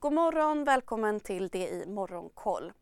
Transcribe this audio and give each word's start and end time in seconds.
God 0.00 0.12
morgon, 0.12 0.64
välkommen 0.64 1.20
till 1.20 1.48
det 1.48 1.68
i 1.68 1.86
Morgonkoll. 1.86 2.72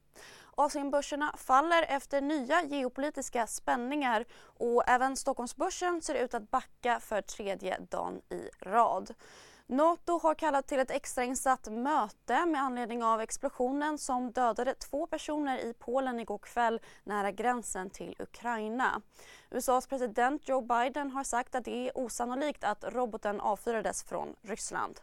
Asienbörserna 0.54 1.34
faller 1.36 1.82
efter 1.82 2.20
nya 2.20 2.64
geopolitiska 2.64 3.46
spänningar 3.46 4.24
och 4.40 4.88
även 4.88 5.16
Stockholmsbörsen 5.16 6.02
ser 6.02 6.24
ut 6.24 6.34
att 6.34 6.50
backa 6.50 7.00
för 7.00 7.22
tredje 7.22 7.78
dagen 7.90 8.20
i 8.30 8.48
rad. 8.60 9.14
Nato 9.66 10.18
har 10.18 10.34
kallat 10.34 10.66
till 10.66 10.78
ett 10.78 10.90
extrainsatt 10.90 11.72
möte 11.72 12.46
med 12.46 12.62
anledning 12.62 13.04
av 13.04 13.20
explosionen 13.20 13.98
som 13.98 14.30
dödade 14.30 14.74
två 14.74 15.06
personer 15.06 15.58
i 15.58 15.74
Polen 15.78 16.20
igår 16.20 16.38
kväll 16.38 16.80
nära 17.04 17.30
gränsen 17.30 17.90
till 17.90 18.16
Ukraina. 18.18 19.02
USAs 19.50 19.86
president 19.86 20.48
Joe 20.48 20.60
Biden 20.60 21.10
har 21.10 21.24
sagt 21.24 21.54
att 21.54 21.64
det 21.64 21.88
är 21.88 21.98
osannolikt 21.98 22.64
att 22.64 22.84
roboten 22.84 23.40
avfyrades 23.40 24.02
från 24.02 24.36
Ryssland. 24.42 25.00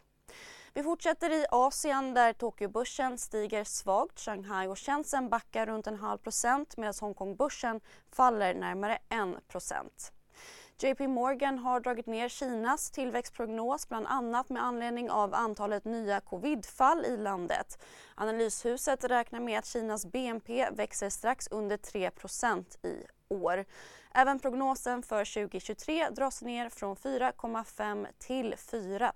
Vi 0.78 0.84
fortsätter 0.84 1.30
i 1.30 1.46
Asien 1.50 2.14
där 2.14 2.34
Tokyobörsen 2.34 3.18
stiger 3.18 3.64
svagt. 3.64 4.20
Shanghai 4.20 4.68
och 4.68 4.80
Shenzhen 4.80 5.30
backar 5.30 5.66
runt 5.66 5.88
en 5.88 5.96
halv 5.96 6.18
procent 6.18 6.78
medan 6.78 6.94
Hongkongbörsen 7.00 7.82
faller 8.12 8.54
närmare 8.54 8.96
1 8.96 9.48
procent. 9.48 10.12
JP 10.80 11.08
Morgan 11.08 11.60
har 11.60 11.80
dragit 11.80 12.06
ner 12.06 12.30
Kinas 12.30 12.92
tillväxtprognos 12.92 13.90
bland 13.90 14.08
annat 14.08 14.50
med 14.50 14.64
anledning 14.64 15.10
av 15.10 15.34
antalet 15.34 15.86
nya 15.86 16.20
covidfall 16.20 17.06
i 17.06 17.18
landet. 17.18 17.84
Analyshuset 18.16 19.04
räknar 19.04 19.40
med 19.40 19.60
att 19.60 19.66
Kinas 19.66 20.06
BNP 20.06 20.70
växer 20.72 21.10
strax 21.10 21.48
under 21.52 21.78
3% 21.78 22.86
i 22.86 23.06
år. 23.28 23.66
Även 24.12 24.40
prognosen 24.40 25.04
för 25.04 25.26
2023 25.34 26.10
dras 26.10 26.42
ner 26.42 26.70
från 26.70 26.96
4,5 26.96 28.08
till 28.20 28.56
4 28.58 29.14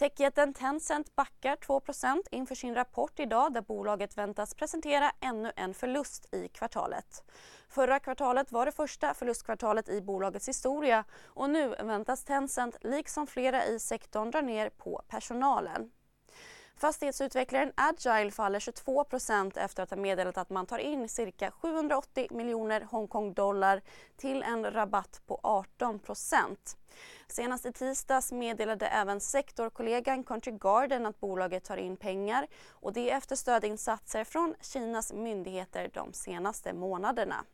Techjätten 0.00 0.54
Tencent 0.54 1.16
backar 1.16 1.56
2% 1.56 2.22
inför 2.30 2.54
sin 2.54 2.74
rapport 2.74 3.20
idag 3.20 3.52
där 3.52 3.60
bolaget 3.60 4.18
väntas 4.18 4.54
presentera 4.54 5.12
ännu 5.20 5.52
en 5.56 5.74
förlust 5.74 6.34
i 6.34 6.48
kvartalet. 6.48 7.24
Förra 7.68 7.98
kvartalet 7.98 8.52
var 8.52 8.66
det 8.66 8.72
första 8.72 9.14
förlustkvartalet 9.14 9.88
i 9.88 10.00
bolagets 10.00 10.48
historia 10.48 11.04
och 11.24 11.50
nu 11.50 11.68
väntas 11.68 12.24
Tencent 12.24 12.76
liksom 12.80 13.26
flera 13.26 13.66
i 13.66 13.78
sektorn 13.78 14.30
dra 14.30 14.40
ner 14.40 14.70
på 14.70 15.02
personalen. 15.08 15.90
Fastighetsutvecklaren 16.80 17.72
Agile 17.74 18.30
faller 18.30 18.58
22% 18.58 19.58
efter 19.58 19.82
att 19.82 19.90
ha 19.90 19.96
meddelat 19.96 20.38
att 20.38 20.50
man 20.50 20.66
tar 20.66 20.78
in 20.78 21.08
cirka 21.08 21.50
780 21.50 22.26
miljoner 22.30 22.80
Hongkong-dollar 22.80 23.80
till 24.16 24.42
en 24.42 24.70
rabatt 24.70 25.22
på 25.26 25.40
18% 25.78 26.56
Senast 27.28 27.66
i 27.66 27.72
tisdags 27.72 28.32
meddelade 28.32 28.86
även 28.86 29.20
sektorkollegan 29.20 30.24
Country 30.24 30.52
Garden 30.52 31.06
att 31.06 31.20
bolaget 31.20 31.64
tar 31.64 31.76
in 31.76 31.96
pengar 31.96 32.46
och 32.68 32.92
det 32.92 33.10
efter 33.10 33.36
stödinsatser 33.36 34.24
från 34.24 34.54
Kinas 34.60 35.12
myndigheter 35.12 35.90
de 35.94 36.12
senaste 36.12 36.72
månaderna. 36.72 37.44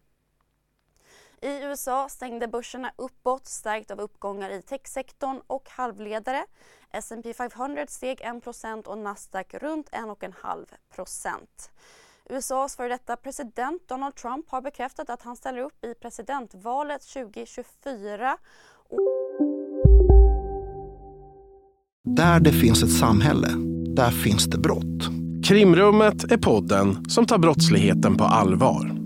I 1.43 1.63
USA 1.63 2.09
stängde 2.09 2.49
börserna 2.49 2.93
uppåt 2.97 3.47
stärkt 3.47 3.91
av 3.91 4.01
uppgångar 4.01 4.51
i 4.51 4.63
techsektorn 4.63 5.41
och 5.47 5.69
halvledare. 5.71 6.45
S&P 6.91 7.35
500 7.35 7.87
steg 7.89 8.21
1 8.21 8.87
och 8.87 8.99
Nasdaq 8.99 9.55
runt 9.55 9.91
1,5% 9.91 11.37
USAs 12.31 12.77
före 12.77 12.89
detta 12.89 13.17
president 13.17 13.83
Donald 13.89 14.15
Trump 14.15 14.51
har 14.51 14.61
bekräftat 14.61 15.11
att 15.11 15.23
han 15.23 15.37
ställer 15.37 15.59
upp 15.59 15.85
i 15.85 15.95
presidentvalet 15.95 17.03
2024. 17.03 18.37
Där 22.05 22.41
det 22.41 22.53
finns 22.53 22.83
ett 22.83 22.99
samhälle, 22.99 23.49
där 23.97 24.11
finns 24.11 24.45
det 24.45 24.59
brott. 24.59 25.03
Krimrummet 25.49 26.33
är 26.33 26.39
podden 26.39 27.11
som 27.11 27.27
tar 27.27 27.39
brottsligheten 27.39 28.17
på 28.17 28.25
allvar. 28.25 29.06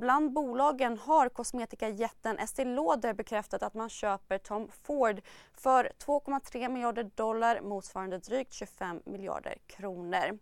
Bland 0.00 0.32
bolagen 0.32 0.98
har 0.98 1.28
kosmetikajätten 1.28 2.38
Estée 2.38 2.64
Lauder 2.64 3.12
bekräftat 3.12 3.62
att 3.62 3.74
man 3.74 3.88
köper 3.88 4.38
Tom 4.38 4.68
Ford 4.82 5.20
för 5.54 5.92
2,3 5.98 6.68
miljarder 6.68 7.10
dollar 7.14 7.60
motsvarande 7.60 8.18
drygt 8.18 8.52
25 8.52 9.00
miljarder 9.04 9.58
kronor. 9.66 10.38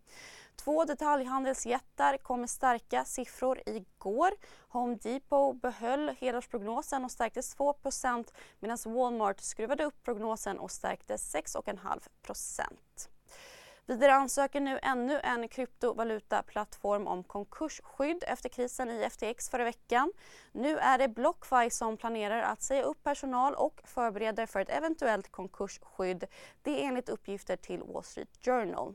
Två 0.57 0.85
detaljhandelsjättar 0.85 2.17
kom 2.17 2.41
med 2.41 2.51
starka 2.51 3.05
siffror 3.05 3.61
igår. 3.67 4.31
Home 4.69 4.95
Depot 4.95 5.63
behöll 5.63 6.09
helårsprognosen 6.19 7.05
och 7.05 7.11
stärktes 7.11 7.57
2% 7.57 8.33
medan 8.61 8.79
Walmart 8.85 9.41
skruvade 9.41 9.85
upp 9.85 10.03
prognosen 10.03 10.59
och 10.59 10.71
stärktes 10.71 11.35
6,5 11.35 12.01
Vidare 13.89 14.15
ansöker 14.15 14.61
nu 14.61 14.79
ännu 14.83 15.21
en 15.23 15.49
kryptovalutaplattform 15.49 17.07
om 17.07 17.25
konkursskydd 17.25 18.25
efter 18.27 18.49
krisen 18.49 18.91
i 18.91 19.11
FTX 19.11 19.51
förra 19.51 19.65
veckan. 19.65 20.13
Nu 20.53 20.79
är 20.79 20.99
det 20.99 21.09
Blockfi 21.09 21.71
som 21.71 21.97
planerar 21.97 22.43
att 22.43 22.63
säga 22.63 22.83
upp 22.83 23.03
personal 23.03 23.55
och 23.55 23.81
förbereder 23.85 24.47
för 24.47 24.61
ett 24.61 24.71
eventuellt 24.71 25.33
konkursskydd. 25.33 26.25
Det 26.63 26.83
är 26.83 26.89
enligt 26.89 27.09
uppgifter 27.09 27.57
till 27.57 27.83
Wall 27.83 28.05
Street 28.05 28.45
Journal. 28.45 28.95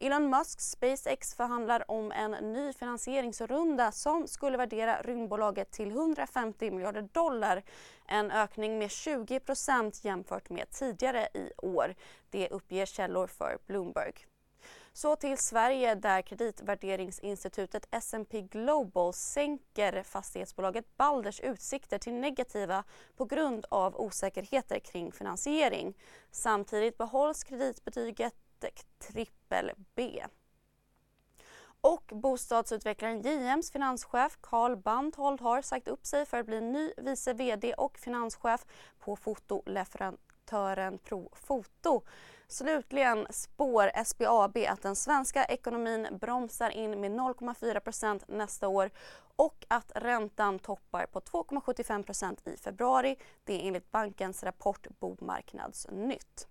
Elon 0.00 0.30
Musks 0.30 0.70
SpaceX 0.70 1.34
förhandlar 1.34 1.90
om 1.90 2.12
en 2.12 2.30
ny 2.30 2.72
finansieringsrunda 2.72 3.92
som 3.92 4.28
skulle 4.28 4.56
värdera 4.56 5.02
rymdbolaget 5.02 5.70
till 5.70 5.90
150 5.90 6.70
miljarder 6.70 7.08
dollar. 7.12 7.62
En 8.06 8.30
ökning 8.30 8.78
med 8.78 8.88
20% 8.88 10.06
jämfört 10.06 10.50
med 10.50 10.70
tidigare 10.70 11.28
i 11.34 11.50
år. 11.56 11.94
Det 12.30 12.48
uppger 12.48 12.86
källor 12.86 13.26
för 13.26 13.58
Bloomberg. 13.66 14.26
Så 14.96 15.16
till 15.16 15.38
Sverige 15.38 15.94
där 15.94 16.22
kreditvärderingsinstitutet 16.22 17.88
S&P 17.90 18.42
Global 18.42 19.12
sänker 19.12 20.02
fastighetsbolaget 20.02 20.96
Balders 20.96 21.40
utsikter 21.40 21.98
till 21.98 22.14
negativa 22.14 22.84
på 23.16 23.24
grund 23.24 23.66
av 23.68 24.00
osäkerheter 24.00 24.78
kring 24.78 25.12
finansiering. 25.12 25.94
Samtidigt 26.30 26.98
behålls 26.98 27.44
kreditbetyget 27.44 28.34
trippel 28.98 29.70
B. 29.94 30.24
Och 31.80 32.12
bostadsutvecklaren 32.14 33.22
JMs 33.22 33.70
finanschef 33.70 34.38
Carl 34.40 34.76
Bandhold 34.76 35.40
har 35.40 35.62
sagt 35.62 35.88
upp 35.88 36.06
sig 36.06 36.26
för 36.26 36.40
att 36.40 36.46
bli 36.46 36.60
ny 36.60 36.92
vice 36.96 37.32
VD 37.32 37.74
och 37.74 37.98
finanschef 37.98 38.66
på 38.98 39.16
fotoleverantören 39.16 40.98
Profoto. 40.98 42.02
Slutligen 42.48 43.26
spår 43.30 44.04
SBAB 44.04 44.56
att 44.68 44.82
den 44.82 44.96
svenska 44.96 45.44
ekonomin 45.44 46.08
bromsar 46.20 46.70
in 46.70 47.00
med 47.00 47.10
0,4% 47.10 48.22
nästa 48.28 48.68
år 48.68 48.90
och 49.36 49.64
att 49.68 49.92
räntan 49.94 50.58
toppar 50.58 51.06
på 51.06 51.20
2,75% 51.20 52.48
i 52.48 52.56
februari. 52.56 53.16
Det 53.44 53.54
är 53.54 53.66
enligt 53.66 53.90
bankens 53.90 54.44
rapport 54.44 54.86
Bomarknadsnytt. 55.00 56.48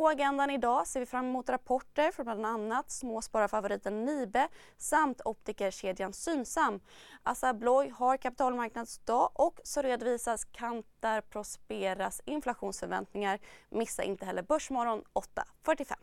På 0.00 0.08
agendan 0.08 0.50
idag 0.50 0.86
ser 0.86 1.00
vi 1.00 1.06
fram 1.06 1.24
emot 1.24 1.48
rapporter 1.48 2.12
från 2.12 2.24
bland 2.24 2.46
annat 2.46 2.90
småspararfavoriten 2.90 4.04
Nibe 4.04 4.48
samt 4.78 5.20
optikerkedjan 5.24 6.12
Synsam. 6.12 6.80
Assa 7.22 7.48
Abloy 7.48 7.90
har 7.90 8.16
kapitalmarknadsdag 8.16 9.30
och 9.34 9.60
så 9.64 9.82
redovisas 9.82 10.44
Kantar 10.44 11.20
Prosperas 11.20 12.22
inflationsförväntningar. 12.24 13.38
Missa 13.70 14.02
inte 14.02 14.26
heller 14.26 14.42
Börsmorgon 14.42 15.02
8.45. 15.64 15.94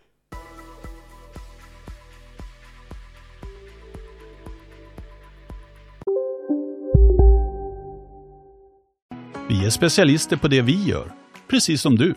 Vi 9.50 9.66
är 9.66 9.70
specialister 9.70 10.38
på 10.38 10.48
det 10.48 10.62
vi 10.62 10.84
gör, 10.84 11.12
precis 11.48 11.82
som 11.82 11.96
du. 11.96 12.16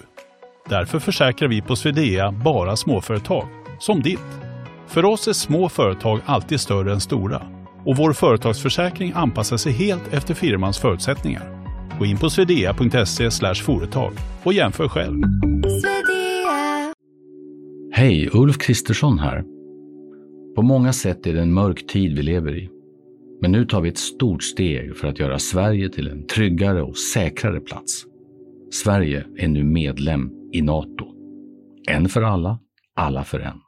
Därför 0.70 0.98
försäkrar 0.98 1.48
vi 1.48 1.62
på 1.62 1.76
Swedea 1.76 2.32
bara 2.32 2.76
småföretag, 2.76 3.48
som 3.78 4.02
ditt. 4.02 4.40
För 4.86 5.04
oss 5.04 5.28
är 5.28 5.32
små 5.32 5.68
företag 5.68 6.20
alltid 6.24 6.60
större 6.60 6.92
än 6.92 7.00
stora 7.00 7.42
och 7.86 7.96
vår 7.96 8.12
företagsförsäkring 8.12 9.12
anpassar 9.14 9.56
sig 9.56 9.72
helt 9.72 10.12
efter 10.12 10.34
firmans 10.34 10.78
förutsättningar. 10.78 11.42
Gå 11.98 12.04
in 12.04 12.16
på 12.16 12.30
swedea.se 12.30 13.54
företag 13.54 14.12
och 14.42 14.52
jämför 14.52 14.88
själv. 14.88 15.22
Hej, 17.92 18.28
Ulf 18.32 18.58
Kristersson 18.58 19.18
här. 19.18 19.44
På 20.56 20.62
många 20.62 20.92
sätt 20.92 21.26
är 21.26 21.34
det 21.34 21.40
en 21.40 21.52
mörk 21.52 21.86
tid 21.86 22.16
vi 22.16 22.22
lever 22.22 22.58
i. 22.58 22.68
Men 23.42 23.52
nu 23.52 23.64
tar 23.64 23.80
vi 23.80 23.88
ett 23.88 23.98
stort 23.98 24.42
steg 24.42 24.96
för 24.96 25.08
att 25.08 25.18
göra 25.18 25.38
Sverige 25.38 25.88
till 25.88 26.08
en 26.08 26.26
tryggare 26.26 26.82
och 26.82 26.96
säkrare 26.96 27.60
plats. 27.60 28.04
Sverige 28.72 29.24
är 29.36 29.48
nu 29.48 29.64
medlem 29.64 30.39
i 30.52 30.62
Nato. 30.62 31.06
En 31.88 32.08
för 32.08 32.22
alla, 32.22 32.58
alla 32.94 33.24
för 33.24 33.40
en. 33.40 33.60